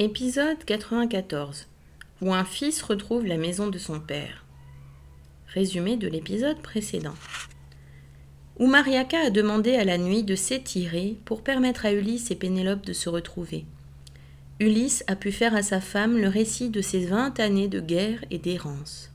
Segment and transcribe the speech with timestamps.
[0.00, 1.66] Épisode 94
[2.22, 4.44] où un fils retrouve la maison de son père.
[5.48, 7.16] Résumé de l'épisode précédent.
[8.60, 12.86] Où Mariaka a demandé à la nuit de s'étirer pour permettre à Ulysse et Pénélope
[12.86, 13.64] de se retrouver.
[14.60, 18.24] Ulysse a pu faire à sa femme le récit de ses vingt années de guerre
[18.30, 19.10] et d'errance.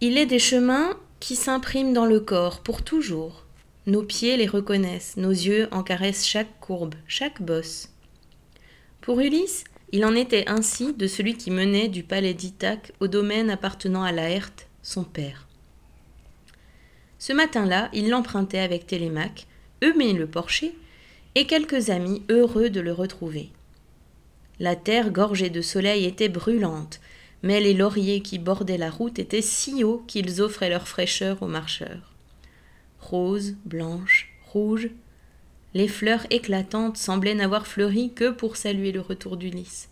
[0.00, 3.45] Il est des chemins qui s'impriment dans le corps pour toujours
[3.86, 7.88] nos pieds les reconnaissent, nos yeux en caressent chaque courbe, chaque bosse.
[9.00, 13.48] Pour Ulysse, il en était ainsi de celui qui menait du palais d'Ithaque au domaine
[13.48, 15.46] appartenant à Laerte, son père.
[17.20, 19.46] Ce matin-là, il l'empruntait avec Télémaque,
[19.84, 20.76] Eumée le porcher,
[21.36, 23.50] et quelques amis heureux de le retrouver.
[24.58, 27.00] La terre gorgée de soleil était brûlante,
[27.42, 31.46] mais les lauriers qui bordaient la route étaient si hauts qu'ils offraient leur fraîcheur aux
[31.46, 32.15] marcheurs
[33.06, 34.90] roses, blanches, rouges.
[35.74, 39.88] Les fleurs éclatantes semblaient n'avoir fleuri que pour saluer le retour d'Ulysse.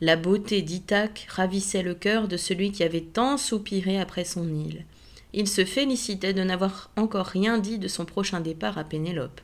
[0.00, 4.84] La beauté d'Ithaque ravissait le cœur de celui qui avait tant soupiré après son île.
[5.32, 9.40] Il se félicitait de n'avoir encore rien dit de son prochain départ à Pénélope.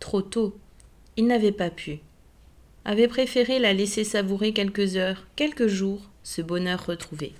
[0.00, 0.56] Trop tôt,
[1.16, 2.00] il n'avait pas pu.
[2.84, 7.32] Avait préféré la laisser savourer quelques heures, quelques jours, ce bonheur retrouvé.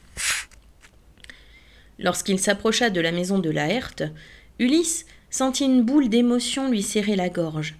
[2.02, 4.02] Lorsqu'il s'approcha de la maison de Laerte,
[4.58, 7.76] Ulysse sentit une boule d'émotion lui serrer la gorge.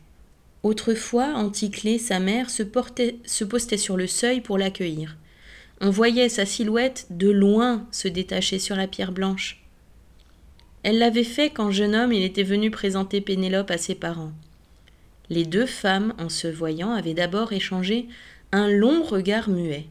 [0.62, 5.16] Autrefois, Anticlée, sa mère, se, postait sur le seuil pour l'accueillir.
[5.80, 9.60] On voyait sa silhouette de loin se détacher sur la pierre blanche.
[10.84, 14.32] Elle l'avait fait quand jeune homme il était venu présenter Pénélope à ses parents.
[15.30, 18.06] Les deux femmes, en se voyant, avaient d'abord échangé
[18.52, 19.86] un long regard muet.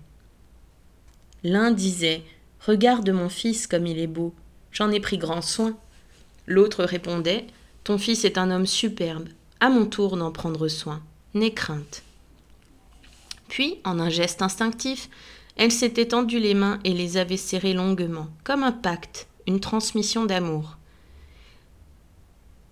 [1.44, 2.22] L'un disait
[2.66, 4.34] Regarde mon fils comme il est beau.
[4.72, 5.76] J'en ai pris grand soin.
[6.46, 7.48] L'autre répondait
[7.84, 9.30] Ton fils est un homme superbe.
[9.60, 11.02] À mon tour d'en prendre soin.
[11.34, 12.04] N'aie crainte.
[13.48, 15.10] Puis, en un geste instinctif,
[15.58, 20.26] elle s'était tendu les mains et les avait serrées longuement, comme un pacte, une transmission
[20.26, 20.78] d'amour.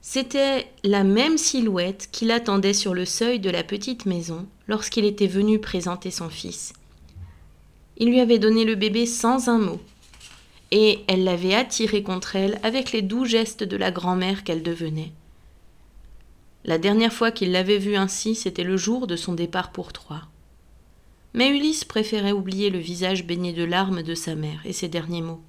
[0.01, 5.27] C'était la même silhouette qu'il attendait sur le seuil de la petite maison lorsqu'il était
[5.27, 6.73] venu présenter son fils.
[7.99, 9.81] Il lui avait donné le bébé sans un mot,
[10.71, 15.11] et elle l'avait attiré contre elle avec les doux gestes de la grand-mère qu'elle devenait.
[16.65, 20.27] La dernière fois qu'il l'avait vue ainsi, c'était le jour de son départ pour Troyes.
[21.33, 25.21] Mais Ulysse préférait oublier le visage baigné de larmes de sa mère et ses derniers
[25.21, 25.41] mots.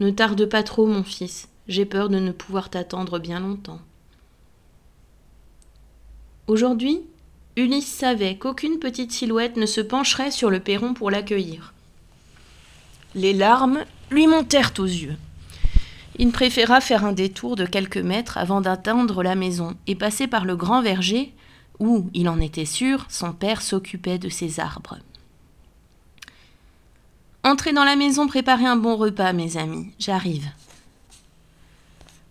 [0.00, 3.80] Ne tarde pas trop, mon fils, j'ai peur de ne pouvoir t'attendre bien longtemps.
[6.46, 7.02] Aujourd'hui,
[7.56, 11.74] Ulysse savait qu'aucune petite silhouette ne se pencherait sur le perron pour l'accueillir.
[13.14, 15.16] Les larmes lui montèrent aux yeux.
[16.18, 20.44] Il préféra faire un détour de quelques mètres avant d'atteindre la maison et passer par
[20.44, 21.32] le grand verger
[21.80, 24.98] où, il en était sûr, son père s'occupait de ses arbres.
[27.42, 30.46] Entrez dans la maison, préparez un bon repas, mes amis, j'arrive.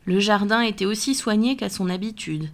[0.05, 2.49] Le jardin était aussi soigné qu'à son habitude.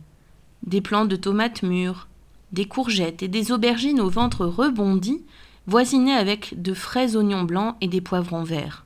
[0.65, 2.07] Des plants de tomates mûres,
[2.51, 5.23] des courgettes et des aubergines au ventre rebondi
[5.67, 8.85] voisinaient avec de frais oignons blancs et des poivrons verts.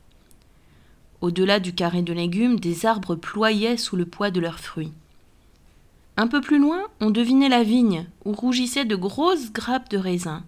[1.21, 4.93] Au-delà du carré de légumes, des arbres ployaient sous le poids de leurs fruits.
[6.15, 10.43] Un peu plus loin, on devinait la vigne, où rougissaient de grosses grappes de raisins.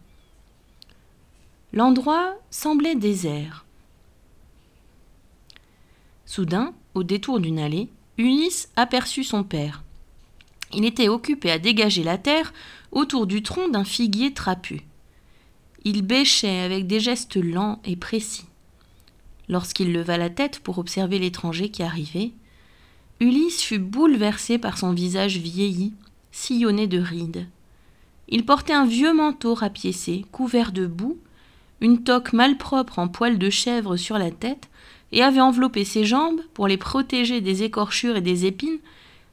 [1.73, 3.66] L'endroit semblait désert.
[6.25, 9.83] Soudain, au détour d'une allée, Ulysse aperçut son père.
[10.73, 12.53] Il était occupé à dégager la terre
[12.91, 14.81] autour du tronc d'un figuier trapu.
[15.84, 18.46] Il bêchait avec des gestes lents et précis.
[19.50, 22.31] Lorsqu'il leva la tête pour observer l'étranger qui arrivait,
[23.19, 25.94] Ulysse fut bouleversé par son visage vieilli,
[26.31, 27.47] sillonné de rides.
[28.29, 31.18] Il portait un vieux manteau rapiécé, couvert de boue,
[31.81, 34.69] une toque malpropre en poil de chèvre sur la tête,
[35.12, 38.79] et avait enveloppé ses jambes, pour les protéger des écorchures et des épines,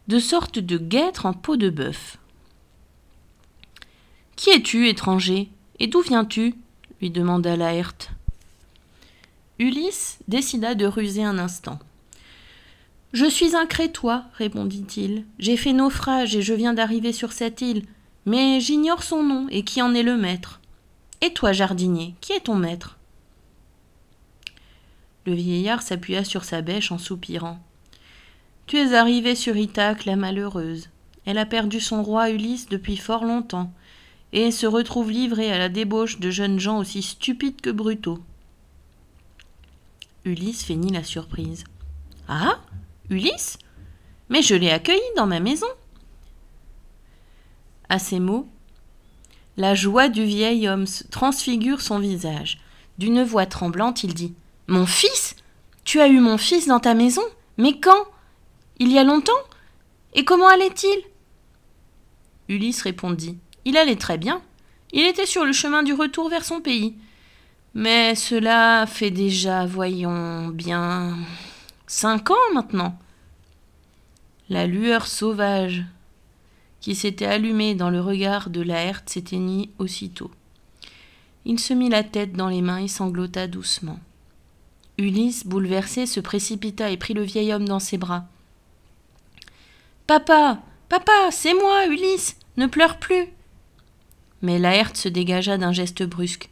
[0.09, 2.19] de sortes de guêtres en peau de bœuf.
[4.39, 5.49] Qui es-tu, étranger?
[5.81, 6.55] Et d'où viens-tu?
[7.01, 8.11] lui demanda Laerte.
[9.59, 11.81] Ulysse décida de ruser un instant.
[13.13, 15.25] Je suis un Crétois, répondit-il.
[15.41, 17.83] J'ai fait naufrage et je viens d'arriver sur cette île,
[18.27, 20.61] mais j'ignore son nom et qui en est le maître.
[21.21, 22.97] Et toi, jardinier, qui est ton maître?
[25.27, 27.59] Le vieillard s'appuya sur sa bêche en soupirant.
[28.69, 30.91] Tu es arrivée sur Ithaque, la malheureuse.
[31.27, 33.73] Elle a perdu son roi Ulysse depuis fort longtemps,
[34.33, 38.19] et se retrouve livrée à la débauche de jeunes gens aussi stupides que brutaux.
[40.25, 41.65] Ulysse feignit la surprise.
[42.29, 42.61] Ah
[43.09, 43.59] Ulysse
[44.29, 45.67] Mais je l'ai accueilli dans ma maison.
[47.89, 48.47] À ces mots,
[49.57, 52.61] la joie du vieil homme transfigure son visage.
[52.99, 54.35] D'une voix tremblante, il dit
[54.67, 55.37] Mon fils
[55.85, 57.23] Tu as eu mon fils dans ta maison
[57.57, 58.07] Mais quand?
[58.79, 59.33] Il y a longtemps?
[60.15, 61.03] Et comment allait-il?
[62.49, 63.39] Ulysse répondit
[63.69, 64.41] Il allait très bien.
[64.93, 66.95] Il était sur le chemin du retour vers son pays.
[67.75, 71.19] Mais cela fait déjà, voyons bien,
[71.87, 72.99] cinq ans maintenant.
[74.49, 75.85] La lueur sauvage
[76.81, 80.31] qui s'était allumée dans le regard de Laerte s'éteignit aussitôt.
[81.45, 84.01] Il se mit la tête dans les mains et sanglota doucement.
[84.97, 88.25] Ulysse, bouleversé, se précipita et prit le vieil homme dans ses bras.
[90.07, 93.27] Papa, papa, c'est moi, Ulysse, ne pleure plus.
[94.43, 96.49] Mais Laerte se dégagea d'un geste brusque.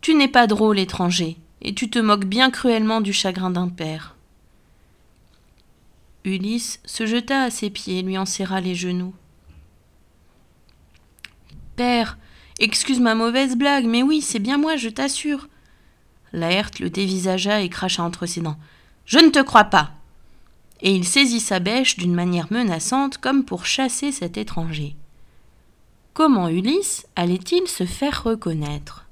[0.00, 4.14] Tu n'es pas drôle, étranger, et tu te moques bien cruellement du chagrin d'un père.
[6.24, 9.14] Ulysse se jeta à ses pieds et lui en serra les genoux.
[11.76, 12.18] Père,
[12.58, 15.48] excuse ma mauvaise blague, mais oui, c'est bien moi, je t'assure.
[16.32, 18.58] Laerte le dévisagea et cracha entre ses dents.
[19.06, 19.92] Je ne te crois pas.
[20.80, 24.94] Et il saisit sa bêche d'une manière menaçante comme pour chasser cet étranger.
[26.18, 29.07] Comment Ulysse allait-il se faire reconnaître?